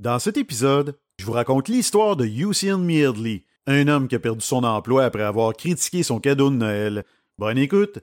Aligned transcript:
Dans 0.00 0.18
cet 0.18 0.38
épisode, 0.38 0.98
je 1.18 1.26
vous 1.26 1.32
raconte 1.32 1.68
l'histoire 1.68 2.16
de 2.16 2.24
Usain 2.24 2.78
Meadley, 2.78 3.44
un 3.66 3.86
homme 3.86 4.08
qui 4.08 4.14
a 4.14 4.18
perdu 4.18 4.40
son 4.40 4.64
emploi 4.64 5.04
après 5.04 5.22
avoir 5.22 5.52
critiqué 5.52 6.02
son 6.02 6.20
cadeau 6.20 6.48
de 6.48 6.54
Noël. 6.54 7.04
Bonne 7.36 7.58
écoute! 7.58 7.98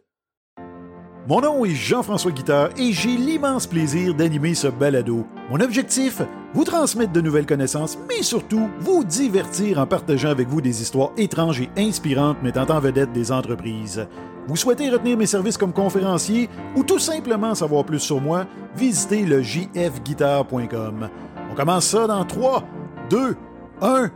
Mon 1.27 1.41
nom 1.41 1.65
est 1.65 1.73
Jean-François 1.73 2.29
Guitard 2.29 2.69
et 2.77 2.93
j'ai 2.93 3.17
l'immense 3.17 3.65
plaisir 3.65 4.13
d'animer 4.13 4.53
ce 4.53 4.67
balado. 4.67 5.25
Mon 5.49 5.59
objectif, 5.59 6.21
vous 6.53 6.63
transmettre 6.63 7.13
de 7.13 7.19
nouvelles 7.19 7.47
connaissances, 7.47 7.97
mais 8.07 8.21
surtout 8.21 8.69
vous 8.79 9.03
divertir 9.03 9.79
en 9.79 9.87
partageant 9.87 10.29
avec 10.29 10.47
vous 10.47 10.61
des 10.61 10.83
histoires 10.83 11.13
étranges 11.17 11.61
et 11.61 11.69
inspirantes 11.77 12.43
mettant 12.43 12.69
en 12.69 12.79
vedette 12.79 13.11
des 13.11 13.31
entreprises. 13.31 14.07
Vous 14.47 14.55
souhaitez 14.55 14.91
retenir 14.91 15.17
mes 15.17 15.25
services 15.25 15.57
comme 15.57 15.73
conférencier 15.73 16.47
ou 16.75 16.83
tout 16.83 16.99
simplement 16.99 17.55
savoir 17.55 17.85
plus 17.85 17.99
sur 17.99 18.21
moi, 18.21 18.45
visitez 18.75 19.25
le 19.25 19.41
jfguitar.com. 19.41 21.09
Commence 21.57 21.87
ça 21.87 22.05
dans 22.05 22.23
3, 22.23 22.63
2, 23.09 23.35
1 23.81 24.03
et 24.05 24.09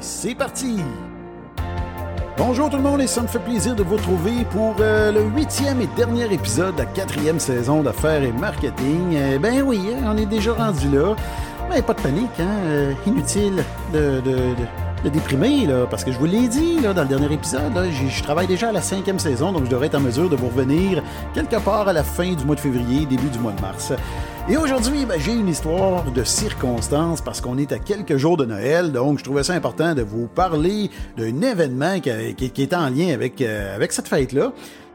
c'est 0.00 0.34
parti! 0.34 0.78
Bonjour 2.36 2.68
tout 2.68 2.76
le 2.76 2.82
monde 2.82 3.00
et 3.00 3.06
ça 3.06 3.22
me 3.22 3.28
fait 3.28 3.38
plaisir 3.38 3.76
de 3.76 3.84
vous 3.84 3.94
retrouver 3.94 4.44
pour 4.50 4.74
euh, 4.80 5.12
le 5.12 5.22
huitième 5.22 5.80
et 5.80 5.86
dernier 5.96 6.32
épisode 6.34 6.74
de 6.74 6.80
la 6.80 6.86
quatrième 6.86 7.38
saison 7.38 7.84
d'affaires 7.84 8.24
et 8.24 8.32
marketing. 8.32 9.16
Eh 9.16 9.38
ben 9.38 9.62
oui, 9.62 9.80
hein, 9.92 10.12
on 10.12 10.16
est 10.16 10.26
déjà 10.26 10.54
rendu 10.54 10.90
là. 10.90 11.14
Mais 11.70 11.82
pas 11.82 11.94
de 11.94 12.00
panique, 12.00 12.40
hein? 12.40 12.58
euh, 12.64 12.92
inutile 13.06 13.62
de 13.92 14.20
de 15.04 15.08
déprimer, 15.08 15.66
là, 15.66 15.86
parce 15.88 16.04
que 16.04 16.12
je 16.12 16.18
vous 16.18 16.26
l'ai 16.26 16.48
dit 16.48 16.80
dans 16.82 17.02
le 17.02 17.08
dernier 17.08 17.32
épisode, 17.32 17.72
je 17.90 18.22
travaille 18.22 18.46
déjà 18.46 18.68
à 18.68 18.72
la 18.72 18.82
cinquième 18.82 19.18
saison, 19.18 19.52
donc 19.52 19.64
je 19.64 19.70
devrais 19.70 19.86
être 19.86 19.94
en 19.94 20.00
mesure 20.00 20.28
de 20.28 20.36
vous 20.36 20.48
revenir 20.48 21.02
quelque 21.34 21.56
part 21.56 21.88
à 21.88 21.92
la 21.92 22.02
fin 22.02 22.32
du 22.32 22.44
mois 22.44 22.56
de 22.56 22.60
février, 22.60 23.06
début 23.06 23.28
du 23.28 23.38
mois 23.38 23.52
de 23.52 23.60
mars. 23.60 23.92
Et 24.48 24.56
aujourd'hui, 24.56 25.04
ben, 25.04 25.20
j'ai 25.20 25.34
une 25.34 25.48
histoire 25.48 26.10
de 26.10 26.24
circonstances 26.24 27.20
parce 27.20 27.40
qu'on 27.40 27.58
est 27.58 27.70
à 27.70 27.78
quelques 27.78 28.16
jours 28.16 28.36
de 28.36 28.46
Noël, 28.46 28.92
donc 28.92 29.18
je 29.18 29.24
trouvais 29.24 29.42
ça 29.42 29.52
important 29.52 29.94
de 29.94 30.02
vous 30.02 30.26
parler 30.26 30.90
d'un 31.16 31.42
événement 31.42 32.00
qui, 32.00 32.10
est 32.10 32.74
en 32.74 32.88
lien 32.88 33.12
avec, 33.12 33.42
euh, 33.42 33.76
avec 33.76 33.92
cette 33.92 34.08
fête-là. 34.08 34.52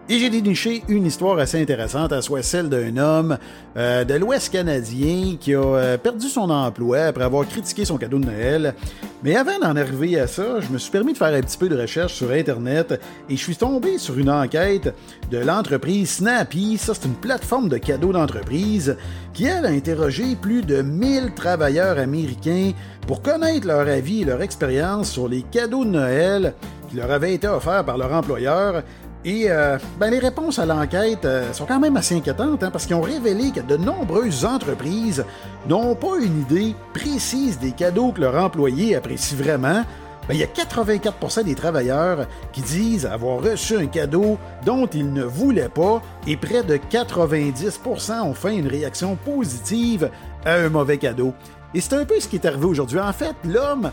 Et 0.10 0.20
j'ai 0.20 0.30
déniché 0.30 0.84
une 0.90 1.06
histoire 1.06 1.40
assez 1.40 1.62
intéressante, 1.62 2.12
à 2.12 2.22
soit 2.22 2.44
celle 2.44 2.68
d'un 2.68 2.98
homme 2.98 3.38
euh, 3.78 4.04
de 4.04 4.16
l'Ouest 4.16 4.52
canadien 4.52 5.38
qui 5.40 5.54
a 5.56 5.62
euh, 5.64 5.98
perdu 5.98 6.28
son 6.28 6.50
emploi 6.50 7.06
après 7.06 7.24
avoir 7.24 7.48
critiqué 7.48 7.86
son 7.86 7.98
cadeau 7.98 8.20
de 8.20 8.26
Noël. 8.26 8.76
Mais 9.24 9.38
avant 9.38 9.58
d'en 9.60 9.78
arriver 9.78 10.20
à 10.20 10.28
ça, 10.28 10.60
je 10.60 10.68
me 10.68 10.78
suis 10.78 10.92
permis 10.92 11.14
de 11.14 11.18
faire 11.18 11.34
un 11.34 11.40
petit 11.40 11.58
peu 11.58 11.70
de 11.70 11.80
recherche 11.80 12.16
sur 12.16 12.32
Internet 12.32 13.00
et 13.30 13.38
je 13.38 13.42
suis 13.42 13.56
tombé 13.56 13.98
sur 13.98 14.20
une 14.20 14.30
enquête 14.30 14.94
de 15.32 15.38
l'entreprise 15.38 16.18
Snappy. 16.18 16.78
Ça, 16.78 16.94
c'est 16.94 17.08
une 17.08 17.16
plateforme 17.16 17.70
de 17.70 17.78
cadeaux 17.78 18.12
d'entreprise 18.12 18.98
qui, 19.34 19.46
elle, 19.46 19.66
a 19.66 19.70
interrogé 19.70 20.36
plus 20.36 20.64
de 20.64 20.82
1000 20.82 21.34
travailleurs 21.34 21.98
américains 21.98 22.74
pour 23.08 23.22
connaître 23.22 23.68
leur 23.68 23.88
avis 23.88 24.24
et 24.24 24.26
leur 24.26 24.42
expérience 24.42 25.10
sur 25.10 25.30
les 25.30 25.44
cadeaux 25.44 25.86
de 25.86 25.92
Noël 25.92 26.54
qui 26.90 26.98
leur 26.98 27.10
avaient 27.10 27.34
été 27.34 27.48
offerts 27.48 27.86
par 27.86 27.98
leur 27.98 28.12
employeur 28.12 28.84
et 29.26 29.46
euh, 29.48 29.78
ben, 30.00 30.10
les 30.10 30.20
réponses 30.20 30.60
à 30.60 30.66
l'enquête 30.66 31.24
euh, 31.24 31.54
sont 31.54 31.66
quand 31.66 31.80
même 31.80 31.96
assez 31.96 32.16
inquiétantes 32.16 32.62
hein, 32.62 32.72
parce 32.72 32.86
qu'ils 32.86 32.96
ont 32.96 33.02
révélé 33.02 33.52
que 33.52 33.62
de 33.62 33.78
nombreuses 33.78 34.44
entreprises 34.44 35.24
n'ont 35.68 35.96
pas 35.96 36.18
une 36.22 36.42
idée 36.42 36.76
précise 36.94 37.58
des 37.58 37.72
cadeaux 37.72 38.12
que 38.12 38.20
leurs 38.20 38.36
employés 38.36 38.96
apprécient 38.96 39.38
vraiment. 39.38 39.84
Ben, 40.28 40.36
il 40.36 40.38
y 40.38 40.44
a 40.44 40.48
84% 40.48 41.44
des 41.44 41.56
travailleurs 41.56 42.28
qui 42.52 42.62
disent 42.62 43.06
avoir 43.06 43.42
reçu 43.42 43.78
un 43.78 43.88
cadeau 43.88 44.38
dont 44.66 44.88
ils 44.88 45.12
ne 45.12 45.24
voulaient 45.24 45.70
pas 45.70 46.02
et 46.28 46.36
près 46.36 46.64
de 46.64 46.76
90% 46.76 48.22
ont 48.22 48.34
fait 48.34 48.56
une 48.56 48.68
réaction 48.68 49.16
positive 49.16 50.10
à 50.46 50.56
un 50.56 50.70
mauvais 50.70 50.98
cadeau. 50.98 51.34
Et 51.74 51.82
c'est 51.82 51.96
un 51.96 52.06
peu 52.06 52.20
ce 52.20 52.28
qui 52.28 52.36
est 52.36 52.46
arrivé 52.46 52.66
aujourd'hui. 52.66 53.00
En 53.00 53.14
fait, 53.14 53.36
l'homme 53.46 53.90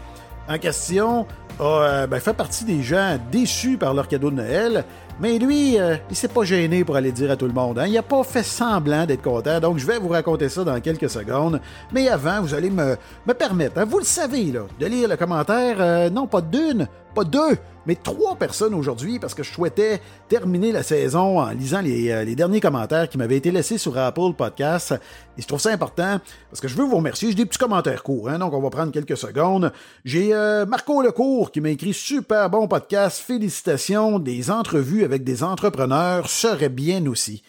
en 0.48 0.58
question 0.58 1.26
a 1.60 1.62
euh, 1.62 2.06
ben, 2.06 2.20
fait 2.20 2.32
partie 2.32 2.64
des 2.64 2.82
gens 2.82 3.18
déçus 3.30 3.76
par 3.76 3.94
leur 3.94 4.08
cadeau 4.08 4.30
de 4.30 4.36
Noël 4.36 4.84
mais 5.20 5.38
lui, 5.38 5.78
euh, 5.78 5.96
il 6.08 6.16
s'est 6.16 6.28
pas 6.28 6.44
gêné 6.44 6.82
pour 6.82 6.96
aller 6.96 7.12
dire 7.12 7.30
à 7.30 7.36
tout 7.36 7.46
le 7.46 7.52
monde. 7.52 7.78
Hein? 7.78 7.86
Il 7.86 7.96
a 7.98 8.02
pas 8.02 8.24
fait 8.24 8.42
semblant 8.42 9.04
d'être 9.04 9.20
content. 9.20 9.60
Donc, 9.60 9.76
je 9.76 9.86
vais 9.86 9.98
vous 9.98 10.08
raconter 10.08 10.48
ça 10.48 10.64
dans 10.64 10.80
quelques 10.80 11.10
secondes. 11.10 11.60
Mais 11.92 12.08
avant, 12.08 12.40
vous 12.40 12.54
allez 12.54 12.70
me, 12.70 12.96
me 13.26 13.34
permettre, 13.34 13.78
hein, 13.78 13.84
vous 13.84 13.98
le 13.98 14.04
savez, 14.04 14.46
là, 14.46 14.62
de 14.78 14.86
lire 14.86 15.08
le 15.08 15.16
commentaire, 15.16 15.76
euh, 15.78 16.08
non 16.08 16.26
pas 16.26 16.40
d'une, 16.40 16.88
pas 17.14 17.24
deux, 17.24 17.58
mais 17.90 17.96
trois 17.96 18.36
personnes 18.36 18.74
aujourd'hui 18.74 19.18
parce 19.18 19.34
que 19.34 19.42
je 19.42 19.52
souhaitais 19.52 20.00
terminer 20.28 20.70
la 20.70 20.84
saison 20.84 21.40
en 21.40 21.50
lisant 21.50 21.80
les, 21.80 22.12
euh, 22.12 22.34
derniers 22.36 22.60
commentaires 22.60 23.08
qui 23.08 23.18
m'avaient 23.18 23.38
été 23.38 23.50
laissés 23.50 23.78
sur 23.78 23.98
Apple 23.98 24.32
Podcast. 24.38 24.94
Et 25.36 25.42
je 25.42 25.46
trouve 25.48 25.58
ça 25.58 25.72
important 25.72 26.20
parce 26.48 26.60
que 26.60 26.68
je 26.68 26.76
veux 26.76 26.84
vous 26.84 26.98
remercier. 26.98 27.30
J'ai 27.30 27.34
des 27.34 27.46
petits 27.46 27.58
commentaires 27.58 28.04
courts, 28.04 28.28
hein, 28.28 28.38
donc 28.38 28.52
on 28.52 28.62
va 28.62 28.70
prendre 28.70 28.92
quelques 28.92 29.16
secondes. 29.16 29.72
J'ai 30.04 30.32
euh, 30.32 30.66
Marco 30.66 31.02
Lecourt 31.02 31.50
qui 31.50 31.60
m'a 31.60 31.70
écrit 31.70 31.92
super 31.92 32.48
bon 32.48 32.68
podcast. 32.68 33.20
Félicitations. 33.26 34.20
Des 34.20 34.52
entrevues 34.52 35.02
avec 35.02 35.24
des 35.24 35.42
entrepreneurs 35.42 36.30
seraient 36.30 36.68
bien 36.68 37.04
aussi. 37.08 37.42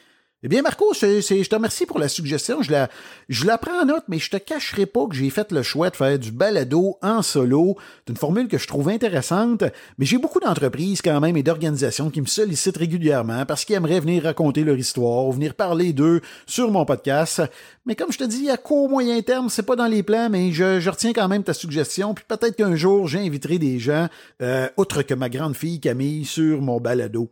Eh 0.43 0.47
bien, 0.47 0.63
Marco, 0.63 0.91
je 0.95 1.43
te 1.43 1.53
remercie 1.55 1.85
pour 1.85 1.99
la 1.99 2.07
suggestion. 2.07 2.63
Je 2.63 2.71
la, 2.71 2.89
je 3.29 3.45
la 3.45 3.59
prends 3.59 3.83
en 3.83 3.85
note, 3.85 4.05
mais 4.07 4.17
je 4.17 4.31
te 4.31 4.37
cacherai 4.37 4.87
pas 4.87 5.05
que 5.05 5.13
j'ai 5.13 5.29
fait 5.29 5.51
le 5.51 5.61
choix 5.61 5.91
de 5.91 5.95
faire 5.95 6.17
du 6.17 6.31
balado 6.31 6.97
en 7.03 7.21
solo. 7.21 7.77
C'est 7.99 8.13
une 8.13 8.17
formule 8.17 8.47
que 8.47 8.57
je 8.57 8.65
trouve 8.65 8.89
intéressante, 8.89 9.63
mais 9.99 10.05
j'ai 10.07 10.17
beaucoup 10.17 10.39
d'entreprises 10.39 11.03
quand 11.03 11.19
même 11.19 11.37
et 11.37 11.43
d'organisations 11.43 12.09
qui 12.09 12.21
me 12.21 12.25
sollicitent 12.25 12.77
régulièrement 12.77 13.45
parce 13.45 13.65
qu'ils 13.65 13.75
aimeraient 13.75 13.99
venir 13.99 14.23
raconter 14.23 14.63
leur 14.63 14.77
histoire 14.77 15.27
ou 15.27 15.31
venir 15.31 15.53
parler 15.53 15.93
d'eux 15.93 16.21
sur 16.47 16.71
mon 16.71 16.85
podcast. 16.85 17.43
Mais 17.85 17.95
comme 17.95 18.11
je 18.11 18.17
te 18.17 18.23
dis, 18.23 18.49
à 18.49 18.57
court 18.57 18.89
moyen 18.89 19.21
terme, 19.21 19.47
c'est 19.47 19.61
pas 19.61 19.75
dans 19.75 19.85
les 19.85 20.01
plans, 20.01 20.31
mais 20.31 20.51
je, 20.51 20.89
retiens 20.89 21.13
quand 21.13 21.27
même 21.27 21.43
ta 21.43 21.53
suggestion. 21.53 22.15
Puis 22.15 22.25
peut-être 22.27 22.55
qu'un 22.55 22.75
jour, 22.75 23.07
j'inviterai 23.07 23.59
des 23.59 23.77
gens, 23.77 24.07
euh, 24.41 24.67
que 24.75 25.13
ma 25.13 25.29
grande 25.29 25.55
fille 25.55 25.79
Camille, 25.79 26.25
sur 26.25 26.63
mon 26.63 26.79
balado. 26.79 27.29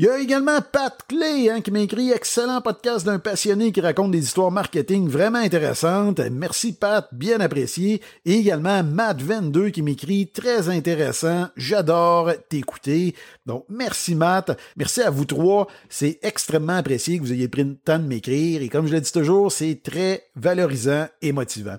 Il 0.00 0.06
y 0.06 0.08
a 0.08 0.18
également 0.18 0.62
Pat 0.62 0.98
Clay 1.08 1.50
hein, 1.50 1.60
qui 1.60 1.70
m'a 1.70 1.80
écrit 1.80 2.10
excellent 2.10 2.62
podcast 2.62 3.04
d'un 3.04 3.18
passionné 3.18 3.70
qui 3.70 3.82
raconte 3.82 4.12
des 4.12 4.24
histoires 4.24 4.50
marketing 4.50 5.06
vraiment 5.10 5.40
intéressantes. 5.40 6.20
Merci 6.20 6.72
Pat, 6.72 7.06
bien 7.12 7.38
apprécié. 7.38 8.00
Et 8.24 8.36
également 8.36 8.82
Matt22 8.82 9.70
qui 9.70 9.82
m'écrit 9.82 10.28
très 10.28 10.70
intéressant. 10.70 11.48
J'adore 11.54 12.32
t'écouter. 12.48 13.14
Donc 13.44 13.66
merci 13.68 14.14
Matt, 14.14 14.58
merci 14.74 15.02
à 15.02 15.10
vous 15.10 15.26
trois. 15.26 15.66
C'est 15.90 16.18
extrêmement 16.22 16.76
apprécié 16.76 17.18
que 17.18 17.22
vous 17.24 17.34
ayez 17.34 17.48
pris 17.48 17.64
le 17.64 17.76
temps 17.76 17.98
de 17.98 18.06
m'écrire. 18.06 18.62
Et 18.62 18.70
comme 18.70 18.86
je 18.86 18.94
le 18.94 19.02
dis 19.02 19.12
toujours, 19.12 19.52
c'est 19.52 19.82
très 19.82 20.24
valorisant 20.34 21.08
et 21.20 21.32
motivant. 21.32 21.76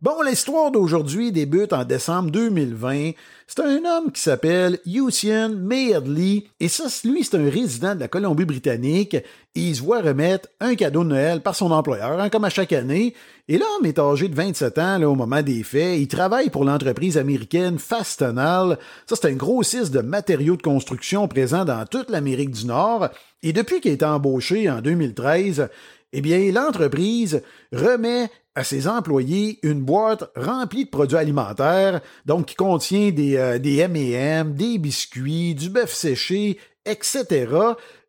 Bon, 0.00 0.22
l'histoire 0.22 0.70
d'aujourd'hui 0.70 1.32
débute 1.32 1.72
en 1.72 1.84
décembre 1.84 2.30
2020. 2.30 3.10
C'est 3.48 3.60
un 3.60 3.84
homme 3.84 4.12
qui 4.12 4.20
s'appelle 4.20 4.78
Usain 4.86 5.48
Meadley, 5.48 6.44
et 6.60 6.68
ça, 6.68 6.84
lui, 7.02 7.24
c'est 7.24 7.36
un 7.36 7.50
résident 7.50 7.96
de 7.96 8.00
la 8.00 8.06
Colombie-Britannique, 8.06 9.16
il 9.56 9.74
se 9.74 9.82
voit 9.82 10.00
remettre 10.00 10.48
un 10.60 10.76
cadeau 10.76 11.02
de 11.02 11.08
Noël 11.08 11.40
par 11.40 11.56
son 11.56 11.72
employeur, 11.72 12.20
hein, 12.20 12.28
comme 12.28 12.44
à 12.44 12.48
chaque 12.48 12.72
année. 12.72 13.12
Et 13.48 13.58
l'homme 13.58 13.86
est 13.86 13.98
âgé 13.98 14.28
de 14.28 14.36
27 14.36 14.78
ans 14.78 14.98
là, 14.98 15.10
au 15.10 15.16
moment 15.16 15.42
des 15.42 15.64
faits. 15.64 15.98
Il 15.98 16.06
travaille 16.06 16.50
pour 16.50 16.64
l'entreprise 16.64 17.18
américaine 17.18 17.80
Fastenal. 17.80 18.78
Ça, 19.06 19.16
c'est 19.16 19.28
un 19.28 19.34
grossiste 19.34 19.92
de 19.92 20.00
matériaux 20.00 20.56
de 20.56 20.62
construction 20.62 21.26
présent 21.26 21.64
dans 21.64 21.84
toute 21.86 22.10
l'Amérique 22.10 22.52
du 22.52 22.66
Nord. 22.66 23.08
Et 23.42 23.52
depuis 23.52 23.80
qu'il 23.80 23.90
a 23.90 23.94
été 23.94 24.04
embauché 24.04 24.70
en 24.70 24.80
2013, 24.80 25.68
eh 26.12 26.20
bien, 26.20 26.50
l'entreprise 26.52 27.42
remet 27.72 28.30
à 28.54 28.64
ses 28.64 28.88
employés 28.88 29.60
une 29.62 29.82
boîte 29.82 30.30
remplie 30.34 30.84
de 30.84 30.90
produits 30.90 31.16
alimentaires, 31.16 32.00
donc 32.26 32.46
qui 32.46 32.54
contient 32.56 33.10
des, 33.10 33.36
euh, 33.36 33.58
des 33.58 33.76
M&M, 33.76 34.54
des 34.54 34.78
biscuits, 34.78 35.54
du 35.54 35.70
bœuf 35.70 35.92
séché, 35.92 36.58
etc. 36.88 37.46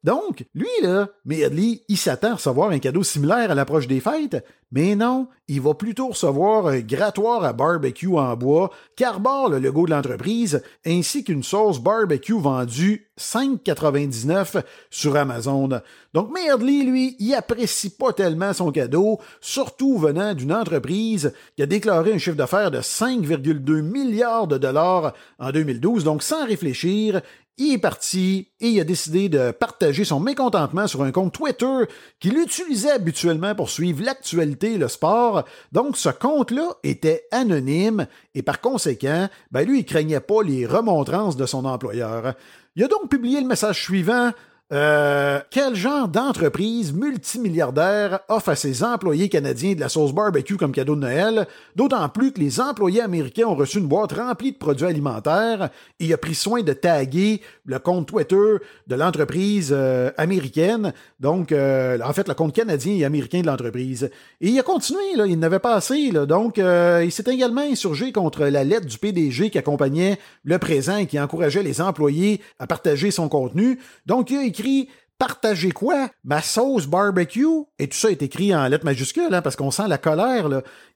Donc, 0.03 0.45
lui, 0.53 0.69
là, 0.81 1.09
Medley, 1.25 1.81
il 1.89 1.97
s'attend 1.97 2.31
à 2.31 2.35
recevoir 2.35 2.69
un 2.69 2.79
cadeau 2.79 3.03
similaire 3.03 3.51
à 3.51 3.55
l'approche 3.55 3.87
des 3.87 3.99
fêtes, 3.99 4.45
mais 4.71 4.95
non, 4.95 5.27
il 5.49 5.59
va 5.59 5.73
plutôt 5.73 6.09
recevoir 6.09 6.67
un 6.67 6.79
grattoir 6.79 7.43
à 7.43 7.51
barbecue 7.51 8.15
en 8.15 8.37
bois 8.37 8.69
qui 8.95 9.03
arbore 9.03 9.49
le 9.49 9.59
logo 9.59 9.85
de 9.85 9.91
l'entreprise, 9.91 10.61
ainsi 10.85 11.25
qu'une 11.25 11.43
sauce 11.43 11.79
barbecue 11.79 12.39
vendue 12.39 13.09
5,99 13.19 14.63
sur 14.89 15.17
Amazon. 15.17 15.81
Donc, 16.13 16.31
Medley, 16.31 16.85
lui, 16.85 17.17
il 17.19 17.33
apprécie 17.33 17.89
pas 17.89 18.13
tellement 18.13 18.53
son 18.53 18.71
cadeau, 18.71 19.19
surtout 19.41 19.97
venant 19.97 20.33
d'une 20.33 20.53
entreprise 20.53 21.33
qui 21.57 21.63
a 21.63 21.65
déclaré 21.65 22.13
un 22.13 22.19
chiffre 22.19 22.37
d'affaires 22.37 22.71
de 22.71 22.79
5,2 22.79 23.81
milliards 23.81 24.47
de 24.47 24.57
dollars 24.57 25.13
en 25.39 25.51
2012. 25.51 26.05
Donc, 26.05 26.23
sans 26.23 26.45
réfléchir, 26.45 27.21
il 27.59 27.73
est 27.73 27.77
parti 27.77 28.47
et 28.61 28.69
il 28.69 28.79
a 28.79 28.85
décidé 28.85 29.27
de 29.27 29.51
partager 29.51 30.05
son 30.05 30.21
mécontentement 30.21 30.87
sur 30.87 31.03
un 31.03 31.11
compte 31.11 31.33
Twitter 31.33 31.85
qu'il 32.19 32.37
utilisait 32.37 32.91
habituellement 32.91 33.53
pour 33.53 33.69
suivre 33.69 34.03
l'actualité 34.03 34.73
et 34.73 34.77
le 34.77 34.87
sport. 34.87 35.43
Donc, 35.73 35.97
ce 35.97 36.09
compte-là 36.09 36.69
était 36.83 37.25
anonyme 37.31 38.07
et 38.33 38.41
par 38.41 38.61
conséquent, 38.61 39.27
ben 39.51 39.67
lui, 39.67 39.79
il 39.79 39.85
craignait 39.85 40.21
pas 40.21 40.41
les 40.41 40.65
remontrances 40.65 41.35
de 41.35 41.45
son 41.45 41.65
employeur. 41.65 42.33
Il 42.77 42.83
a 42.83 42.87
donc 42.87 43.09
publié 43.09 43.41
le 43.41 43.47
message 43.47 43.83
suivant 43.83 44.31
Euh, 44.71 45.39
quel 45.49 45.73
genre 45.73 46.07
d'entreprise 46.07 46.93
multimilliardaire 46.93 48.19
offre 48.29 48.49
à 48.49 48.55
ses 48.55 48.83
employés 48.83 49.27
canadiens 49.27 49.73
de 49.73 49.79
la 49.79 49.89
sauce 49.89 50.13
barbecue 50.13 50.57
comme 50.57 50.73
cadeau 50.73 50.95
de 50.95 51.01
Noël, 51.01 51.47
d'autant 51.75 52.07
plus 52.09 52.31
que 52.31 52.39
les 52.39 52.61
employés 52.61 53.01
américains 53.01 53.47
ont 53.47 53.55
reçu 53.55 53.79
une 53.79 53.87
boîte 53.87 54.11
remplie 54.11 54.51
de 54.51 54.57
produits 54.57 54.85
alimentaires. 54.85 55.69
Et 55.99 56.13
a 56.13 56.17
pris 56.17 56.35
soin 56.35 56.61
de 56.61 56.73
taguer 56.73 57.41
le 57.65 57.79
compte 57.79 58.07
Twitter 58.07 58.57
de 58.85 58.95
l'entreprise 58.95 59.73
euh, 59.75 60.11
américaine, 60.17 60.93
donc 61.19 61.51
euh, 61.51 61.97
en 62.03 62.13
fait 62.13 62.27
le 62.27 62.35
compte 62.35 62.53
canadien 62.53 62.93
et 62.93 63.05
américain 63.05 63.41
de 63.41 63.47
l'entreprise. 63.47 64.11
Et 64.39 64.49
il 64.49 64.59
a 64.59 64.63
continué, 64.63 65.15
là, 65.15 65.25
il 65.25 65.39
n'avait 65.39 65.59
pas 65.59 65.75
assez, 65.75 66.11
donc 66.11 66.57
il 66.57 67.11
s'est 67.11 67.23
également 67.27 67.61
insurgé 67.61 68.11
contre 68.11 68.45
la 68.45 68.63
lettre 68.63 68.85
du 68.85 68.97
PDG 68.97 69.49
qui 69.49 69.57
accompagnait 69.57 70.19
le 70.43 70.57
présent 70.59 70.97
et 70.97 71.07
qui 71.07 71.19
encourageait 71.19 71.63
les 71.63 71.81
employés 71.81 72.41
à 72.59 72.67
partager 72.67 73.11
son 73.11 73.29
contenu. 73.29 73.79
Donc 74.05 74.31
écrit 74.59 74.89
Partagez 75.17 75.71
quoi? 75.71 76.09
Ma 76.23 76.41
sauce 76.41 76.87
barbecue? 76.87 77.65
Et 77.77 77.89
tout 77.89 77.97
ça 77.97 78.09
est 78.09 78.21
écrit 78.21 78.55
en 78.55 78.65
lettres 78.69 78.85
majuscules, 78.85 79.33
hein, 79.33 79.41
parce 79.41 79.57
qu'on 79.57 79.69
sent 79.69 79.89
la 79.89 79.97
colère. 79.97 80.47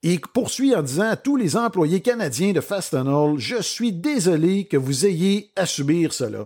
Et 0.01 0.13
il 0.13 0.21
poursuit 0.21 0.74
en 0.74 0.81
disant 0.81 1.10
à 1.10 1.18
tous 1.18 1.36
les 1.36 1.57
employés 1.57 2.00
canadiens 2.00 2.54
de 2.54 2.62
Fastenal, 2.62 3.38
je 3.38 3.62
suis 3.62 3.92
désolé 3.92 4.63
que 4.63 4.77
vous 4.77 5.06
ayez 5.06 5.51
à 5.57 5.65
subir 5.65 6.13
cela. 6.13 6.45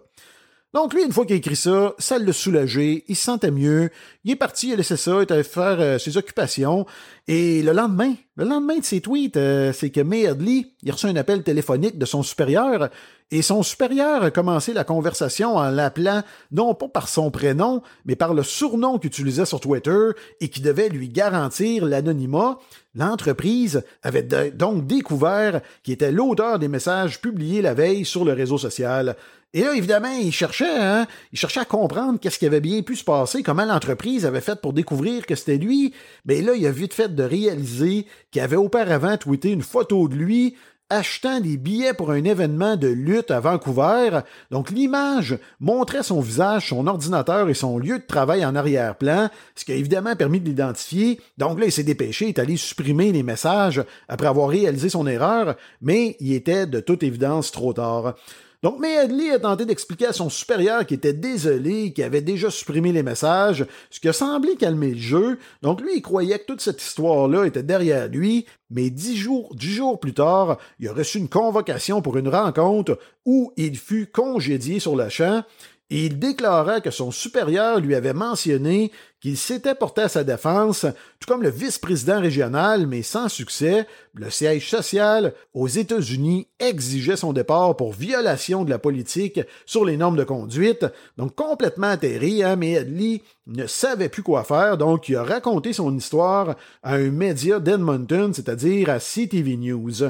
Donc 0.74 0.94
lui, 0.94 1.04
une 1.04 1.14
fois 1.14 1.26
qu'il 1.26 1.36
a 1.36 1.38
écrit 1.38 1.56
ça, 1.56 1.94
ça 1.98 2.20
l'a 2.20 2.34
soulagé, 2.34 3.06
il 3.08 3.16
se 3.16 3.24
sentait 3.24 3.52
mieux, 3.52 3.90
il 4.26 4.32
est 4.32 4.36
parti, 4.36 4.68
il 4.68 4.74
a 4.74 4.76
laissé 4.76 4.98
ça, 4.98 5.24
il 5.24 5.32
allé 5.32 5.44
faire 5.44 5.80
euh, 5.80 5.98
ses 5.98 6.18
occupations, 6.18 6.86
et 7.26 7.64
le 7.64 7.72
lendemain, 7.72 8.14
le 8.36 8.44
lendemain 8.44 8.78
de 8.78 8.84
ses 8.84 9.00
tweets, 9.00 9.38
euh, 9.38 9.72
c'est 9.72 9.92
que 9.92 10.02
May 10.02 10.28
Hadley, 10.28 10.66
il 10.84 10.92
a 10.92 10.96
un 11.04 11.16
appel 11.16 11.44
téléphonique 11.44 11.98
de 11.98 12.06
son 12.06 12.22
supérieur, 12.22 12.90
et 13.30 13.42
son 13.42 13.62
supérieur 13.62 14.24
a 14.24 14.32
commencé 14.32 14.74
la 14.74 14.86
conversation 14.86 15.58
en 15.58 15.70
l'appelant 15.70 16.22
non 16.52 16.74
pas 16.74 16.88
par 16.88 17.10
son 17.10 17.30
prénom, 17.30 17.82
mais 18.06 18.16
par 18.16 18.34
le 18.34 18.44
surnom 18.44 19.00
qu'il 19.00 19.08
utilisait 19.08 19.46
sur 19.46 19.60
Twitter 19.60 20.12
et 20.40 20.48
qui 20.48 20.62
devait 20.62 20.88
lui 20.88 21.10
garantir 21.10 21.86
l'anonymat. 21.86 22.58
L'entreprise 22.96 23.84
avait 24.02 24.24
donc 24.24 24.88
découvert 24.88 25.62
qu'il 25.84 25.94
était 25.94 26.14
l'auteur 26.14 26.58
des 26.58 26.70
messages 26.70 27.20
publiés 27.20 27.62
la 27.62 27.74
veille 27.74 28.06
sur 28.06 28.24
le 28.24 28.32
réseau 28.32 28.58
social. 28.58 29.18
Et 29.54 29.62
là, 29.62 29.74
évidemment, 29.76 30.12
il 30.12 30.32
cherchait, 30.32 30.78
hein, 30.78 31.08
il 31.32 31.40
cherchait 31.40 31.62
à 31.62 31.66
comprendre 31.66 32.20
qu'est-ce 32.20 32.38
qui 32.38 32.46
avait 32.46 32.62
bien 32.62 32.82
pu 32.82 32.96
se 32.96 33.04
passer, 33.04 33.44
comment 33.44 33.66
l'entreprise 33.66 34.26
avait 34.26 34.42
fait 34.42 34.60
pour 34.62 34.74
découvrir 34.74 35.26
que 35.26 35.36
c'était 35.36 35.58
lui. 35.58 35.94
Mais 36.26 36.42
là, 36.42 36.54
il 36.54 36.66
a 36.68 36.72
vite 36.72 36.94
fait 36.94 37.16
de 37.16 37.24
réaliser 37.24 38.06
qu'il 38.32 38.42
avait 38.42 38.58
auparavant 38.58 39.18
tweeté 39.18 39.52
une 39.52 39.62
photo 39.62 40.10
de 40.10 40.16
lui 40.16 40.56
achetant 40.90 41.40
des 41.40 41.58
billets 41.58 41.94
pour 41.94 42.12
un 42.12 42.24
événement 42.24 42.76
de 42.76 42.88
lutte 42.88 43.32
à 43.32 43.40
Vancouver. 43.40 44.22
Donc 44.52 44.70
l'image 44.70 45.38
montrait 45.60 46.04
son 46.04 46.22
visage, 46.22 46.70
son 46.70 46.88
ordinateur 46.88 47.50
et 47.50 47.54
son 47.54 47.78
lieu 47.78 48.00
de 48.00 48.06
travail 48.06 48.46
en 48.46 48.56
arrière-plan, 48.56 49.30
ce 49.56 49.66
qui 49.66 49.74
a 49.74 49.76
évidemment 49.76 50.16
permis 50.16 50.40
de 50.40 50.46
l'identifier. 50.46 51.20
Donc 51.38 51.60
là, 51.60 51.66
il 51.66 51.72
s'est 51.72 51.84
dépêché, 51.84 52.26
il 52.26 52.30
est 52.30 52.40
allé 52.40 52.58
supprimer 52.58 53.12
les 53.12 53.24
messages 53.24 53.84
après 54.08 54.28
avoir 54.28 54.50
réalisé 54.50 54.90
son 54.90 55.08
erreur, 55.08 55.56
mais 55.82 56.16
il 56.20 56.34
était 56.34 56.68
de 56.68 56.80
toute 56.80 57.04
évidence 57.04 57.52
trop 57.52 57.74
tard. 57.74 58.16
Donc, 58.64 58.80
Mayadley 58.80 59.32
a 59.32 59.40
tenté 59.40 59.66
d'expliquer 59.66 60.08
à 60.08 60.14
son 60.14 60.30
supérieur 60.30 60.86
qu'il 60.86 60.98
était 60.98 61.14
désolé, 61.14 61.94
qu'il 61.94 62.04
avait 62.04 62.22
déjà 62.22 62.50
supprimé 62.50 62.92
les 62.92 63.04
messages, 63.04 63.66
ce 63.92 64.00
qui 64.00 64.10
a 64.10 64.14
semblé 64.14 64.56
calmer 64.56 64.92
le 64.92 64.98
jeu. 64.98 65.38
Donc, 65.62 65.80
lui, 65.80 65.98
il 65.98 66.02
croyait 66.02 66.40
que 66.40 66.46
toute 66.46 66.62
cette 66.62 66.82
histoire-là 66.82 67.46
était 67.46 67.62
derrière 67.62 68.08
lui, 68.08 68.48
mais 68.72 68.90
dix 68.90 69.16
jours, 69.16 69.54
dix 69.56 69.74
jours 69.74 70.00
plus 70.00 70.16
tard, 70.16 70.58
il 70.80 70.88
a 70.88 70.94
reçu 70.94 71.20
une 71.20 71.30
convocation 71.30 72.02
pour 72.02 72.18
une 72.18 72.30
rencontre 72.30 72.98
où 73.26 73.54
il 73.58 73.78
fut 73.78 74.08
congédié 74.08 74.80
sur 74.80 74.96
le 74.96 75.08
champ 75.10 75.44
et 75.90 76.06
il 76.06 76.20
déclara 76.20 76.82
que 76.82 76.92
son 76.92 77.12
supérieur 77.12 77.80
lui 77.80 77.96
avait 77.96 78.14
mentionné 78.14 78.92
qu'il 79.20 79.38
s'était 79.38 79.76
porté 79.76 80.02
à 80.02 80.10
sa 80.10 80.24
défense, 80.24 80.86
tout 81.20 81.28
comme 81.28 81.42
le 81.42 81.50
vice-président 81.50 82.22
régional, 82.22 82.86
mais 82.86 83.02
sans 83.02 83.30
succès. 83.30 83.88
Le 84.14 84.30
siège 84.30 84.70
social 84.70 85.34
aux 85.54 85.68
États-Unis 85.68 86.48
exigeait 86.60 87.16
son 87.16 87.34
départ 87.34 87.76
pour 87.76 87.94
violation 87.94 88.64
de 88.64 88.70
la 88.70 88.80
politique 88.80 89.40
sur 89.66 89.86
les 89.86 89.98
normes 89.98 90.18
de 90.18 90.24
conduite. 90.24 90.86
Donc 91.18 91.36
complètement 91.36 91.88
atterri, 91.88 92.44
hein, 92.44 92.56
mais 92.56 92.78
Adley 92.78 93.22
ne 93.48 93.66
savait 93.66 94.10
plus 94.10 94.24
quoi 94.24 94.44
faire, 94.44 94.78
donc 94.78 95.10
il 95.10 95.16
a 95.16 95.24
raconté 95.24 95.74
son 95.74 95.96
histoire 95.96 96.56
à 96.84 96.96
un 96.96 97.10
média 97.10 97.60
d'Edmonton, 97.60 98.34
c'est-à-dire 98.34 98.90
à 98.90 99.00
CTV 99.00 99.58
News. 99.58 100.04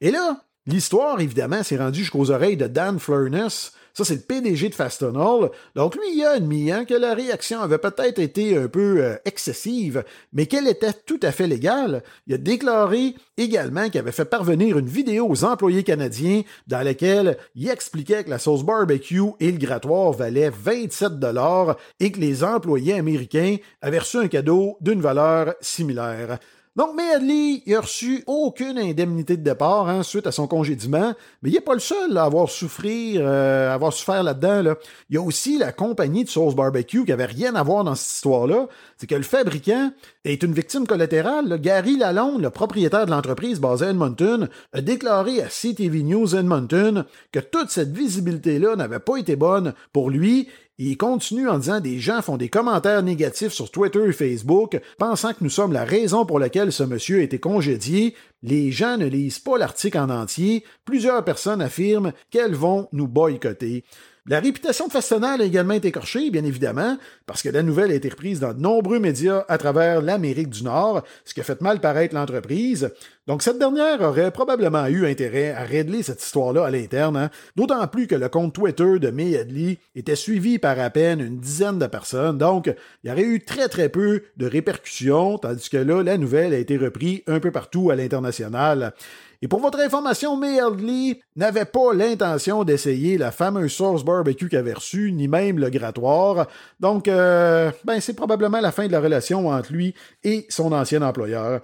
Et 0.00 0.10
là, 0.10 0.42
l'histoire, 0.66 1.20
évidemment, 1.20 1.62
s'est 1.62 1.76
rendue 1.76 2.00
jusqu'aux 2.00 2.30
oreilles 2.30 2.56
de 2.56 2.66
Dan 2.66 2.98
Furness, 2.98 3.72
ça, 3.98 4.04
c'est 4.04 4.14
le 4.14 4.20
PDG 4.20 4.68
de 4.68 4.76
Fastenal. 4.76 5.50
Donc, 5.74 5.96
lui, 5.96 6.14
il 6.14 6.24
a 6.24 6.30
admis 6.34 6.70
hein, 6.70 6.84
que 6.84 6.94
la 6.94 7.14
réaction 7.14 7.60
avait 7.60 7.78
peut-être 7.78 8.20
été 8.20 8.56
un 8.56 8.68
peu 8.68 9.02
euh, 9.02 9.16
excessive, 9.24 10.04
mais 10.32 10.46
qu'elle 10.46 10.68
était 10.68 10.92
tout 10.92 11.18
à 11.20 11.32
fait 11.32 11.48
légale. 11.48 12.04
Il 12.28 12.34
a 12.34 12.38
déclaré 12.38 13.16
également 13.36 13.90
qu'il 13.90 13.98
avait 13.98 14.12
fait 14.12 14.24
parvenir 14.24 14.78
une 14.78 14.86
vidéo 14.86 15.26
aux 15.28 15.42
employés 15.42 15.82
canadiens 15.82 16.42
dans 16.68 16.84
laquelle 16.84 17.38
il 17.56 17.68
expliquait 17.68 18.22
que 18.22 18.30
la 18.30 18.38
sauce 18.38 18.62
barbecue 18.62 19.32
et 19.40 19.50
le 19.50 19.58
grattoir 19.58 20.12
valaient 20.12 20.50
27 20.50 21.18
dollars 21.18 21.76
et 21.98 22.12
que 22.12 22.20
les 22.20 22.44
employés 22.44 22.94
américains 22.94 23.56
avaient 23.82 23.98
reçu 23.98 24.18
un 24.18 24.28
cadeau 24.28 24.76
d'une 24.80 25.00
valeur 25.00 25.56
similaire. 25.60 26.38
Donc, 26.78 26.94
Medley, 26.94 27.60
il 27.66 27.74
a 27.74 27.80
reçu 27.80 28.22
aucune 28.28 28.78
indemnité 28.78 29.36
de 29.36 29.42
départ 29.42 29.88
hein, 29.88 30.04
suite 30.04 30.28
à 30.28 30.30
son 30.30 30.46
congédiement, 30.46 31.12
mais 31.42 31.50
il 31.50 31.54
n'est 31.54 31.60
pas 31.60 31.74
le 31.74 31.80
seul 31.80 32.16
à 32.16 32.22
avoir 32.22 32.48
souffrir, 32.48 33.20
euh, 33.24 33.74
avoir 33.74 33.92
souffert 33.92 34.22
là-dedans. 34.22 34.76
Il 35.10 35.16
y 35.16 35.18
a 35.18 35.20
aussi 35.20 35.58
la 35.58 35.72
compagnie 35.72 36.22
de 36.22 36.28
sauce 36.28 36.54
barbecue 36.54 37.04
qui 37.04 37.10
avait 37.10 37.24
rien 37.24 37.56
à 37.56 37.64
voir 37.64 37.82
dans 37.82 37.96
cette 37.96 38.14
histoire-là. 38.14 38.68
C'est 38.96 39.08
que 39.08 39.16
le 39.16 39.24
fabricant 39.24 39.90
est 40.24 40.40
une 40.44 40.52
victime 40.52 40.86
collatérale. 40.86 41.60
Gary 41.60 41.96
Lalonde, 41.96 42.42
le 42.42 42.50
propriétaire 42.50 43.06
de 43.06 43.10
l'entreprise 43.10 43.58
basée 43.58 43.86
à 43.86 43.90
Edmonton, 43.90 44.48
a 44.72 44.80
déclaré 44.80 45.42
à 45.42 45.48
CTV 45.48 46.04
News 46.04 46.36
Edmonton 46.36 47.06
que 47.32 47.40
toute 47.40 47.70
cette 47.70 47.90
visibilité-là 47.90 48.76
n'avait 48.76 49.00
pas 49.00 49.16
été 49.16 49.34
bonne 49.34 49.74
pour 49.92 50.10
lui 50.10 50.46
il 50.78 50.96
continue 50.96 51.48
en 51.48 51.58
disant 51.58 51.80
des 51.80 51.98
gens 51.98 52.22
font 52.22 52.36
des 52.36 52.48
commentaires 52.48 53.02
négatifs 53.02 53.52
sur 53.52 53.70
Twitter 53.70 54.08
et 54.08 54.12
Facebook, 54.12 54.80
pensant 54.96 55.32
que 55.32 55.42
nous 55.42 55.50
sommes 55.50 55.72
la 55.72 55.84
raison 55.84 56.24
pour 56.24 56.38
laquelle 56.38 56.72
ce 56.72 56.84
monsieur 56.84 57.18
a 57.18 57.22
été 57.22 57.40
congédié. 57.40 58.14
Les 58.44 58.70
gens 58.70 58.96
ne 58.96 59.06
lisent 59.06 59.40
pas 59.40 59.58
l'article 59.58 59.98
en 59.98 60.08
entier. 60.08 60.64
Plusieurs 60.84 61.24
personnes 61.24 61.60
affirment 61.60 62.12
qu'elles 62.30 62.54
vont 62.54 62.88
nous 62.92 63.08
boycotter. 63.08 63.82
La 64.30 64.40
réputation 64.40 64.86
de 64.86 64.92
Fastenal 64.92 65.40
a 65.40 65.44
également 65.44 65.72
été 65.72 65.88
écorchée, 65.88 66.28
bien 66.28 66.44
évidemment, 66.44 66.98
parce 67.24 67.40
que 67.40 67.48
la 67.48 67.62
nouvelle 67.62 67.90
a 67.90 67.94
été 67.94 68.10
reprise 68.10 68.40
dans 68.40 68.52
de 68.52 68.60
nombreux 68.60 68.98
médias 68.98 69.46
à 69.48 69.56
travers 69.56 70.02
l'Amérique 70.02 70.50
du 70.50 70.64
Nord, 70.64 71.02
ce 71.24 71.32
qui 71.32 71.40
a 71.40 71.44
fait 71.44 71.62
mal 71.62 71.80
paraître 71.80 72.14
l'entreprise. 72.14 72.90
Donc 73.26 73.42
cette 73.42 73.58
dernière 73.58 74.02
aurait 74.02 74.30
probablement 74.30 74.86
eu 74.86 75.06
intérêt 75.06 75.52
à 75.52 75.62
régler 75.62 76.02
cette 76.02 76.22
histoire-là 76.22 76.66
à 76.66 76.70
l'interne, 76.70 77.16
hein. 77.16 77.30
d'autant 77.56 77.86
plus 77.88 78.06
que 78.06 78.16
le 78.16 78.28
compte 78.28 78.54
Twitter 78.54 78.98
de 78.98 79.08
May 79.10 79.34
Hadley 79.34 79.78
était 79.96 80.14
suivi 80.14 80.58
par 80.58 80.78
à 80.78 80.90
peine 80.90 81.20
une 81.20 81.40
dizaine 81.40 81.78
de 81.78 81.86
personnes, 81.86 82.36
donc 82.36 82.70
il 83.02 83.08
y 83.08 83.12
aurait 83.12 83.22
eu 83.22 83.40
très 83.42 83.68
très 83.68 83.88
peu 83.88 84.24
de 84.36 84.46
répercussions, 84.46 85.38
tandis 85.38 85.70
que 85.70 85.78
là, 85.78 86.02
la 86.02 86.18
nouvelle 86.18 86.52
a 86.52 86.58
été 86.58 86.76
reprise 86.76 87.22
un 87.28 87.40
peu 87.40 87.50
partout 87.50 87.90
à 87.90 87.96
l'international. 87.96 88.92
Et 89.40 89.46
pour 89.46 89.60
votre 89.60 89.78
information, 89.78 90.36
Mayardley 90.36 91.20
n'avait 91.36 91.64
pas 91.64 91.94
l'intention 91.94 92.64
d'essayer 92.64 93.18
la 93.18 93.30
fameuse 93.30 93.72
sauce 93.72 94.04
barbecue 94.04 94.48
qu'il 94.48 94.58
avait 94.58 94.72
reçue, 94.72 95.12
ni 95.12 95.28
même 95.28 95.58
le 95.60 95.70
grattoir. 95.70 96.48
Donc, 96.80 97.06
euh, 97.06 97.70
ben, 97.84 98.00
c'est 98.00 98.14
probablement 98.14 98.60
la 98.60 98.72
fin 98.72 98.88
de 98.88 98.92
la 98.92 99.00
relation 99.00 99.48
entre 99.48 99.72
lui 99.72 99.94
et 100.24 100.46
son 100.48 100.72
ancien 100.72 101.02
employeur. 101.02 101.60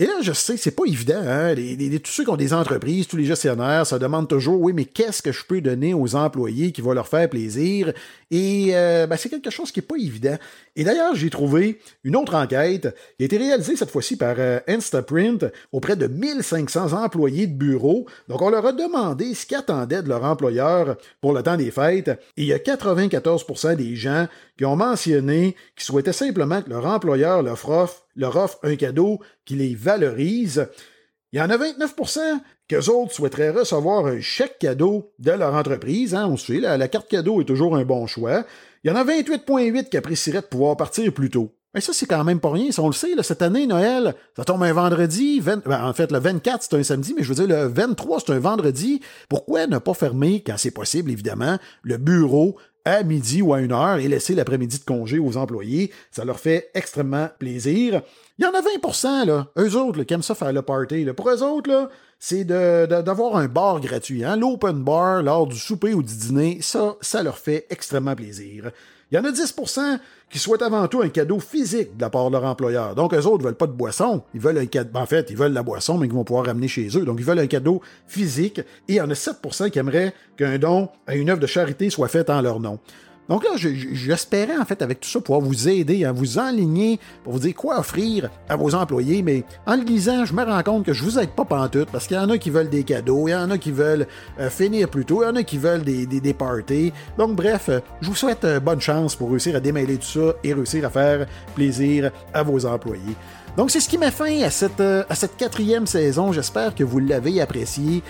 Et 0.00 0.06
là, 0.06 0.20
je 0.22 0.32
sais, 0.32 0.56
c'est 0.56 0.70
pas 0.70 0.84
évident. 0.86 1.20
Hein? 1.26 1.56
tous 1.56 2.12
ceux 2.12 2.22
qui 2.22 2.30
ont 2.30 2.36
des 2.36 2.54
entreprises, 2.54 3.08
tous 3.08 3.16
les 3.16 3.24
gestionnaires, 3.24 3.84
ça 3.84 3.98
demande 3.98 4.28
toujours, 4.28 4.60
oui, 4.60 4.72
mais 4.72 4.84
qu'est-ce 4.84 5.20
que 5.20 5.32
je 5.32 5.44
peux 5.44 5.60
donner 5.60 5.92
aux 5.92 6.14
employés 6.14 6.70
qui 6.70 6.80
va 6.80 6.94
leur 6.94 7.08
faire 7.08 7.28
plaisir? 7.28 7.92
Et 8.30 8.68
euh, 8.74 9.08
ben, 9.08 9.16
c'est 9.16 9.28
quelque 9.28 9.50
chose 9.50 9.72
qui 9.72 9.80
est 9.80 9.82
pas 9.82 9.96
évident. 9.96 10.38
Et 10.76 10.84
d'ailleurs, 10.84 11.16
j'ai 11.16 11.30
trouvé 11.30 11.80
une 12.04 12.14
autre 12.14 12.36
enquête 12.36 12.94
qui 13.16 13.24
a 13.24 13.26
été 13.26 13.38
réalisée 13.38 13.74
cette 13.74 13.90
fois-ci 13.90 14.16
par 14.16 14.36
euh, 14.38 14.60
Instaprint 14.68 15.46
auprès 15.72 15.96
de 15.96 16.06
1500 16.06 16.92
employés 16.92 17.48
de 17.48 17.54
bureau. 17.54 18.06
Donc, 18.28 18.40
on 18.40 18.50
leur 18.50 18.66
a 18.66 18.72
demandé 18.72 19.34
ce 19.34 19.46
qu'attendaient 19.46 20.04
de 20.04 20.08
leur 20.08 20.22
employeur 20.22 20.96
pour 21.20 21.32
le 21.32 21.42
temps 21.42 21.56
des 21.56 21.72
fêtes. 21.72 22.08
Et 22.36 22.42
il 22.42 22.46
y 22.46 22.52
a 22.52 22.58
94% 22.58 23.74
des 23.74 23.96
gens 23.96 24.28
qui 24.56 24.64
ont 24.64 24.76
mentionné 24.76 25.56
qu'ils 25.74 25.86
souhaitaient 25.86 26.12
simplement 26.12 26.62
que 26.62 26.70
leur 26.70 26.86
employeur 26.86 27.42
leur 27.42 27.68
offre, 27.68 28.04
leur 28.18 28.36
offre 28.36 28.58
un 28.62 28.76
cadeau 28.76 29.20
qui 29.46 29.54
les 29.54 29.74
valorise. 29.74 30.68
Il 31.32 31.38
y 31.38 31.42
en 31.42 31.48
a 31.48 31.56
29% 31.56 32.18
qu'eux 32.68 32.90
autres 32.90 33.12
souhaiteraient 33.12 33.50
recevoir 33.50 34.06
un 34.06 34.20
chèque 34.20 34.58
cadeau 34.58 35.12
de 35.18 35.30
leur 35.30 35.54
entreprise. 35.54 36.14
Hein, 36.14 36.26
on 36.30 36.36
suit, 36.36 36.60
la, 36.60 36.76
la 36.76 36.88
carte 36.88 37.08
cadeau 37.08 37.40
est 37.40 37.46
toujours 37.46 37.76
un 37.76 37.84
bon 37.84 38.06
choix. 38.06 38.44
Il 38.84 38.90
y 38.90 38.94
en 38.94 38.96
a 38.96 39.04
28,8 39.04 39.88
qui 39.88 39.96
apprécieraient 39.96 40.40
de 40.40 40.46
pouvoir 40.46 40.76
partir 40.76 41.12
plus 41.12 41.30
tôt. 41.30 41.54
Mais 41.74 41.82
ça, 41.82 41.92
c'est 41.92 42.06
quand 42.06 42.24
même 42.24 42.40
pas 42.40 42.50
rien. 42.50 42.72
Si 42.72 42.80
on 42.80 42.86
le 42.86 42.94
sait, 42.94 43.10
cette 43.22 43.42
année, 43.42 43.66
Noël, 43.66 44.14
ça 44.34 44.44
tombe 44.44 44.62
un 44.62 44.72
vendredi. 44.72 45.40
Ben, 45.40 45.60
en 45.68 45.92
fait, 45.92 46.10
le 46.10 46.18
24, 46.18 46.62
c'est 46.62 46.76
un 46.76 46.82
samedi, 46.82 47.14
mais 47.14 47.22
je 47.22 47.28
veux 47.32 47.46
dire, 47.46 47.56
le 47.56 47.68
23, 47.68 48.20
c'est 48.20 48.32
un 48.32 48.38
vendredi. 48.38 49.00
Pourquoi 49.28 49.66
ne 49.66 49.78
pas 49.78 49.92
fermer, 49.92 50.42
quand 50.44 50.56
c'est 50.56 50.70
possible, 50.70 51.10
évidemment, 51.10 51.58
le 51.82 51.98
bureau 51.98 52.56
à 52.88 53.02
midi 53.02 53.42
ou 53.42 53.52
à 53.52 53.60
une 53.60 53.72
heure 53.72 53.98
et 53.98 54.08
laisser 54.08 54.34
l'après-midi 54.34 54.78
de 54.78 54.84
congé 54.84 55.18
aux 55.18 55.36
employés. 55.36 55.92
Ça 56.10 56.24
leur 56.24 56.40
fait 56.40 56.70
extrêmement 56.74 57.28
plaisir. 57.38 58.02
Il 58.38 58.44
y 58.44 58.48
en 58.48 58.52
a 58.52 58.60
20% 58.60 59.26
là, 59.26 59.48
eux 59.58 59.76
autres, 59.76 60.02
qui 60.04 60.14
aiment 60.14 60.22
ça 60.22 60.34
faire 60.34 60.52
le 60.52 60.62
party. 60.62 61.04
Là. 61.04 61.12
Pour 61.12 61.28
eux 61.28 61.42
autres, 61.42 61.70
là, 61.70 61.90
c'est 62.18 62.44
d'avoir 62.44 63.36
un 63.36 63.46
bar 63.46 63.80
gratuit. 63.80 64.24
Hein? 64.24 64.36
L'open 64.36 64.82
bar 64.82 65.22
lors 65.22 65.46
du 65.46 65.56
souper 65.56 65.94
ou 65.94 66.02
du 66.02 66.14
dîner, 66.14 66.58
ça, 66.60 66.96
ça 67.00 67.22
leur 67.22 67.38
fait 67.38 67.66
extrêmement 67.70 68.14
plaisir. 68.14 68.70
Il 69.10 69.16
y 69.16 69.18
en 69.18 69.24
a 69.24 69.30
10% 69.30 69.98
qui 70.28 70.38
souhaitent 70.38 70.62
avant 70.62 70.86
tout 70.86 71.00
un 71.00 71.08
cadeau 71.08 71.40
physique 71.40 71.96
de 71.96 72.02
la 72.02 72.10
part 72.10 72.26
de 72.26 72.32
leur 72.32 72.44
employeur. 72.44 72.94
Donc, 72.94 73.14
eux 73.14 73.26
autres 73.26 73.38
ne 73.38 73.44
veulent 73.44 73.54
pas 73.54 73.66
de 73.66 73.72
boisson. 73.72 74.22
Ils 74.34 74.40
veulent 74.40 74.58
un 74.58 74.66
cadeau. 74.66 74.98
En 74.98 75.06
fait, 75.06 75.30
ils 75.30 75.36
veulent 75.36 75.54
la 75.54 75.62
boisson, 75.62 75.96
mais 75.96 76.06
qu'ils 76.06 76.16
vont 76.16 76.24
pouvoir 76.24 76.44
ramener 76.44 76.68
chez 76.68 76.88
eux. 76.94 77.04
Donc, 77.06 77.16
ils 77.18 77.24
veulent 77.24 77.38
un 77.38 77.46
cadeau 77.46 77.80
physique. 78.06 78.58
Et 78.58 78.64
il 78.88 78.94
y 78.96 79.00
en 79.00 79.08
a 79.08 79.14
7% 79.14 79.70
qui 79.70 79.78
aimeraient 79.78 80.12
qu'un 80.36 80.58
don 80.58 80.90
à 81.06 81.14
une 81.14 81.30
œuvre 81.30 81.40
de 81.40 81.46
charité 81.46 81.88
soit 81.88 82.08
fait 82.08 82.28
en 82.28 82.42
leur 82.42 82.60
nom. 82.60 82.78
Donc 83.28 83.44
là, 83.44 83.50
j'espérais 83.56 84.56
en 84.56 84.64
fait 84.64 84.80
avec 84.80 85.00
tout 85.00 85.08
ça 85.08 85.20
pouvoir 85.20 85.42
vous 85.42 85.68
aider 85.68 86.04
à 86.06 86.12
vous 86.12 86.38
enligner 86.38 86.98
pour 87.22 87.34
vous 87.34 87.38
dire 87.40 87.54
quoi 87.54 87.78
offrir 87.78 88.30
à 88.48 88.56
vos 88.56 88.74
employés, 88.74 89.22
mais 89.22 89.44
en 89.66 89.76
le 89.76 89.82
lisant, 89.82 90.24
je 90.24 90.32
me 90.32 90.42
rends 90.42 90.62
compte 90.62 90.86
que 90.86 90.94
je 90.94 91.04
vous 91.04 91.18
aide 91.18 91.30
pas 91.30 91.44
pantoute 91.44 91.90
parce 91.92 92.06
qu'il 92.06 92.16
y 92.16 92.20
en 92.20 92.30
a 92.30 92.38
qui 92.38 92.48
veulent 92.48 92.70
des 92.70 92.84
cadeaux, 92.84 93.28
il 93.28 93.32
y 93.32 93.34
en 93.34 93.50
a 93.50 93.58
qui 93.58 93.70
veulent 93.70 94.06
euh, 94.40 94.48
finir 94.48 94.88
plus 94.88 95.04
tôt, 95.04 95.22
il 95.22 95.26
y 95.26 95.28
en 95.28 95.36
a 95.36 95.42
qui 95.42 95.58
veulent 95.58 95.82
des, 95.82 96.06
des. 96.06 96.36
Donc 97.18 97.36
bref, 97.36 97.68
euh, 97.68 97.80
je 98.00 98.08
vous 98.08 98.14
souhaite 98.14 98.44
euh, 98.44 98.60
bonne 98.60 98.80
chance 98.80 99.14
pour 99.14 99.30
réussir 99.30 99.56
à 99.56 99.60
démêler 99.60 99.98
tout 99.98 100.06
ça 100.06 100.34
et 100.42 100.54
réussir 100.54 100.86
à 100.86 100.90
faire 100.90 101.26
plaisir 101.54 102.10
à 102.32 102.42
vos 102.42 102.64
employés. 102.64 103.16
Donc 103.56 103.70
c'est 103.70 103.80
ce 103.80 103.88
qui 103.88 103.98
met 103.98 104.12
fin 104.12 104.42
à 104.42 104.50
cette, 104.50 104.80
à 104.80 105.14
cette 105.14 105.36
quatrième 105.36 105.86
saison. 105.86 106.32
J'espère 106.32 106.74
que 106.74 106.84
vous 106.84 107.00
l'avez 107.00 107.40
apprécié. 107.40 108.02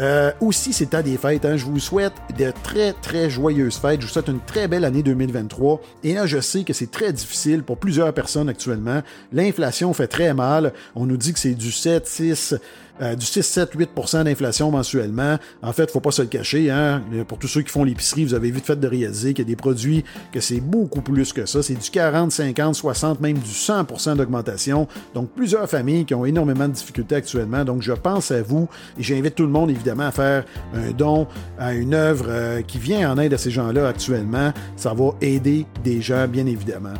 Euh, 0.00 0.30
aussi, 0.40 0.72
c'est 0.72 0.84
le 0.84 0.90
temps 0.90 1.02
des 1.02 1.16
fêtes. 1.16 1.44
Hein. 1.44 1.56
Je 1.56 1.64
vous 1.64 1.78
souhaite 1.78 2.12
de 2.38 2.52
très, 2.62 2.92
très 2.92 3.30
joyeuses 3.30 3.76
fêtes. 3.76 4.00
Je 4.00 4.06
vous 4.06 4.12
souhaite 4.12 4.28
une 4.28 4.40
très 4.40 4.68
belle 4.68 4.84
année 4.84 5.02
2023. 5.02 5.80
Et 6.04 6.14
là, 6.14 6.26
je 6.26 6.38
sais 6.40 6.64
que 6.64 6.72
c'est 6.72 6.90
très 6.90 7.12
difficile 7.12 7.62
pour 7.62 7.78
plusieurs 7.78 8.12
personnes 8.12 8.48
actuellement. 8.48 9.02
L'inflation 9.32 9.92
fait 9.94 10.06
très 10.06 10.34
mal. 10.34 10.72
On 10.94 11.06
nous 11.06 11.16
dit 11.16 11.32
que 11.32 11.38
c'est 11.38 11.54
du 11.54 11.72
7, 11.72 12.06
6, 12.06 12.54
euh, 13.00 13.14
du 13.14 13.26
6, 13.26 13.42
7, 13.42 13.76
8% 13.76 14.24
d'inflation 14.24 14.70
mensuellement. 14.70 15.38
En 15.62 15.72
fait, 15.72 15.90
faut 15.90 16.00
pas 16.00 16.10
se 16.10 16.22
le 16.22 16.28
cacher. 16.28 16.70
Hein? 16.70 17.02
Pour 17.28 17.38
tous 17.38 17.48
ceux 17.48 17.62
qui 17.62 17.70
font 17.70 17.84
l'épicerie, 17.84 18.24
vous 18.24 18.34
avez 18.34 18.50
vite 18.50 18.66
fait 18.66 18.78
de 18.78 18.86
réaliser 18.86 19.34
qu'il 19.34 19.44
y 19.44 19.48
a 19.48 19.50
des 19.50 19.56
produits 19.56 20.04
que 20.32 20.40
c'est 20.40 20.60
beaucoup 20.60 21.02
plus 21.02 21.32
que 21.32 21.46
ça. 21.46 21.62
C'est 21.62 21.74
du 21.74 21.90
40, 21.90 22.32
50, 22.32 22.74
60, 22.74 23.20
même 23.20 23.38
du 23.38 23.50
100% 23.50 24.16
d'augmentation. 24.16 24.88
Donc, 25.14 25.30
plusieurs 25.30 25.68
familles 25.68 26.04
qui 26.04 26.14
ont 26.14 26.24
énormément 26.24 26.68
de 26.68 26.72
difficultés 26.74 27.16
actuellement. 27.16 27.64
Donc, 27.64 27.82
je 27.82 27.92
pense 27.92 28.30
à 28.30 28.42
vous 28.42 28.68
et 28.98 29.02
j'invite 29.02 29.34
tout 29.34 29.44
le 29.44 29.50
monde, 29.50 29.70
évidemment, 29.70 30.06
à 30.06 30.12
faire 30.12 30.44
un 30.74 30.90
don 30.92 31.26
à 31.58 31.74
une 31.74 31.94
œuvre 31.94 32.26
euh, 32.28 32.62
qui 32.62 32.78
vient 32.78 33.10
en 33.10 33.18
aide 33.18 33.34
à 33.34 33.38
ces 33.38 33.50
gens-là 33.50 33.88
actuellement. 33.88 34.52
Ça 34.76 34.94
va 34.94 35.10
aider 35.20 35.66
des 35.84 36.00
gens, 36.00 36.26
bien 36.28 36.46
évidemment. 36.46 36.94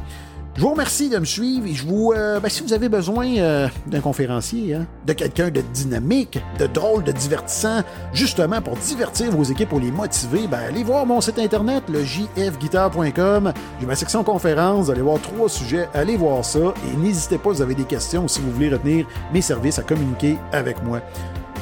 Je 0.56 0.62
vous 0.62 0.70
remercie 0.70 1.10
de 1.10 1.18
me 1.18 1.26
suivre 1.26 1.66
et 1.66 1.74
je 1.74 1.86
vous. 1.86 2.14
Euh, 2.16 2.40
ben, 2.40 2.48
si 2.48 2.62
vous 2.62 2.72
avez 2.72 2.88
besoin 2.88 3.26
euh, 3.36 3.68
d'un 3.86 4.00
conférencier, 4.00 4.72
hein, 4.72 4.86
de 5.04 5.12
quelqu'un 5.12 5.50
de 5.50 5.60
dynamique, 5.60 6.38
de 6.58 6.66
drôle, 6.66 7.04
de 7.04 7.12
divertissant, 7.12 7.82
justement 8.14 8.62
pour 8.62 8.74
divertir 8.76 9.30
vos 9.32 9.42
équipes, 9.42 9.68
pour 9.68 9.80
les 9.80 9.90
motiver, 9.90 10.46
ben, 10.46 10.60
allez 10.66 10.82
voir 10.82 11.04
mon 11.04 11.20
site 11.20 11.38
internet, 11.38 11.82
le 11.90 12.02
jfguitar.com. 12.02 13.52
J'ai 13.80 13.86
ma 13.86 13.94
section 13.94 14.24
conférence, 14.24 14.88
allez 14.88 15.02
voir 15.02 15.20
trois 15.20 15.50
sujets, 15.50 15.90
allez 15.92 16.16
voir 16.16 16.42
ça 16.42 16.72
et 16.90 16.96
n'hésitez 16.96 17.36
pas, 17.36 17.50
si 17.50 17.56
vous 17.56 17.62
avez 17.62 17.74
des 17.74 17.84
questions 17.84 18.26
si 18.26 18.40
vous 18.40 18.50
voulez 18.50 18.70
retenir 18.70 19.06
mes 19.34 19.42
services 19.42 19.78
à 19.78 19.82
communiquer 19.82 20.38
avec 20.52 20.82
moi. 20.82 21.02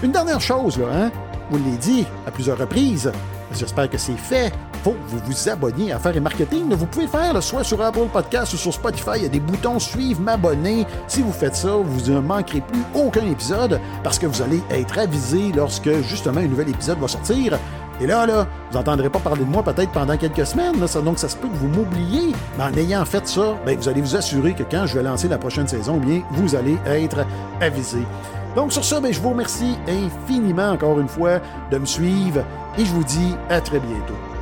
Une 0.04 0.12
dernière 0.12 0.40
chose, 0.40 0.78
là, 0.78 0.86
hein? 0.92 1.10
vous 1.50 1.58
l'ai 1.58 1.76
dit 1.78 2.06
à 2.28 2.30
plusieurs 2.30 2.58
reprises, 2.58 3.10
j'espère 3.58 3.90
que 3.90 3.98
c'est 3.98 4.16
fait 4.16 4.52
faut 4.84 4.94
vous 5.08 5.18
vous 5.24 5.48
abonniez 5.48 5.92
à 5.92 5.98
Faire 5.98 6.14
et 6.14 6.20
Marketing. 6.20 6.74
Vous 6.74 6.84
pouvez 6.84 7.06
faire 7.06 7.42
soit 7.42 7.64
sur 7.64 7.80
Apple 7.80 8.06
Podcast 8.12 8.52
ou 8.52 8.58
sur 8.58 8.74
Spotify. 8.74 9.12
Il 9.16 9.22
y 9.22 9.26
a 9.26 9.30
des 9.30 9.40
boutons 9.40 9.78
Suivre, 9.78 10.20
m'abonner. 10.20 10.86
Si 11.08 11.22
vous 11.22 11.32
faites 11.32 11.56
ça, 11.56 11.70
vous 11.82 12.12
ne 12.12 12.20
manquerez 12.20 12.60
plus 12.60 12.82
aucun 12.94 13.24
épisode 13.26 13.80
parce 14.02 14.18
que 14.18 14.26
vous 14.26 14.42
allez 14.42 14.62
être 14.70 14.98
avisé 14.98 15.52
lorsque 15.56 15.90
justement 16.02 16.40
un 16.40 16.46
nouvel 16.46 16.68
épisode 16.68 16.98
va 16.98 17.08
sortir. 17.08 17.58
Et 18.00 18.06
là, 18.06 18.26
là, 18.26 18.46
vous 18.70 18.76
n'entendrez 18.76 19.08
pas 19.08 19.20
parler 19.20 19.44
de 19.44 19.50
moi 19.50 19.62
peut-être 19.62 19.90
pendant 19.92 20.18
quelques 20.18 20.44
semaines. 20.44 20.74
Donc, 21.02 21.18
ça 21.18 21.28
se 21.30 21.36
peut 21.36 21.48
que 21.48 21.56
vous 21.56 21.68
m'oubliez. 21.68 22.34
Mais 22.58 22.64
en 22.64 22.74
ayant 22.74 23.04
fait 23.06 23.26
ça, 23.26 23.56
ben, 23.64 23.78
vous 23.78 23.88
allez 23.88 24.02
vous 24.02 24.16
assurer 24.16 24.52
que 24.52 24.64
quand 24.64 24.84
je 24.86 24.98
vais 24.98 25.04
lancer 25.04 25.28
la 25.28 25.38
prochaine 25.38 25.68
saison, 25.68 25.96
bien, 25.96 26.22
vous 26.32 26.54
allez 26.54 26.76
être 26.86 27.24
avisé. 27.62 28.02
Donc, 28.54 28.72
sur 28.72 28.84
ça, 28.84 29.00
ben, 29.00 29.14
je 29.14 29.20
vous 29.20 29.30
remercie 29.30 29.76
infiniment 29.88 30.72
encore 30.72 31.00
une 31.00 31.08
fois 31.08 31.40
de 31.70 31.78
me 31.78 31.86
suivre 31.86 32.44
et 32.76 32.84
je 32.84 32.92
vous 32.92 33.04
dis 33.04 33.34
à 33.48 33.60
très 33.62 33.80
bientôt. 33.80 34.33